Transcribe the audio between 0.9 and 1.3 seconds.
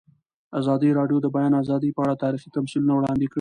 راډیو د د